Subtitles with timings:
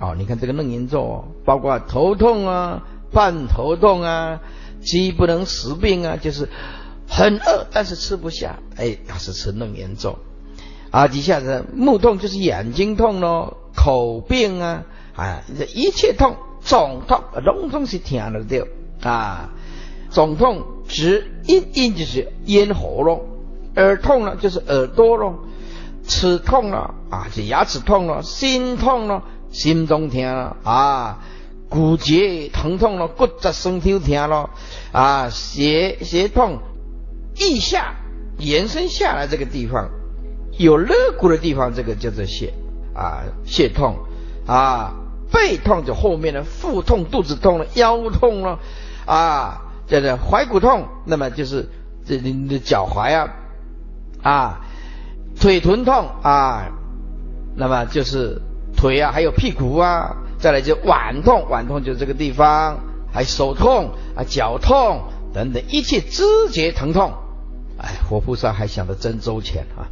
[0.00, 4.40] 哦，你看这个楞严咒哦，包括头痛啊、半头痛啊、
[4.80, 6.48] 饥不能食病啊，就是
[7.08, 10.18] 很饿但是吃不下，哎，要是吃楞严咒
[10.92, 11.08] 啊。
[11.08, 14.84] 底下的目痛就是眼睛痛咯，口病啊，
[15.16, 18.44] 啊，这一切痛、肿痛，统统是听得
[19.00, 19.50] 到啊。
[20.10, 23.26] 肿痛指咽咽就是咽喉咯，
[23.74, 25.40] 耳痛呢就是耳朵咯，
[26.06, 29.24] 齿痛了啊，就牙齿痛了，心痛了。
[29.58, 31.18] 心中疼了啊，
[31.68, 34.50] 骨节疼痛了，骨质生疼疼了。
[34.92, 36.60] 啊，血血痛，
[37.34, 37.96] 腋下
[38.38, 39.90] 延伸下来这个地方
[40.56, 42.54] 有肋骨的地方，这个叫做血。
[42.94, 43.96] 啊，血痛。
[44.46, 44.94] 啊，
[45.32, 48.60] 背痛就后面的腹痛，肚子痛了，腰痛了。
[49.06, 51.68] 啊，这个踝骨痛，那么就是
[52.06, 53.34] 这你的脚踝啊。
[54.22, 54.60] 啊，
[55.40, 56.68] 腿臀痛啊，
[57.56, 58.40] 那么就是。
[58.78, 62.78] 腿啊，还有屁股啊，再来就腕痛，腕痛就这个地方，
[63.12, 65.02] 还手痛啊，脚痛
[65.34, 67.12] 等等，一切肢节疼痛，
[67.76, 69.90] 哎，活菩萨还想得真周全啊，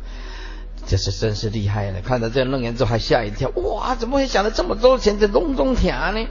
[0.86, 2.00] 这是真是厉害了。
[2.00, 6.26] 看到这楞严咒还吓一跳，哇，怎么会想得这么周全，这隆中听呢？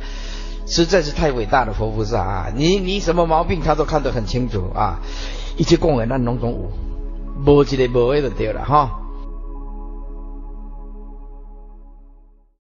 [0.65, 2.47] 实在是太伟大的活菩萨啊！
[2.55, 4.97] 你你什么毛病他都看得很清楚啊，
[5.57, 6.71] 一切供养那隆中无，
[7.45, 8.89] 无一个无的就对了哈。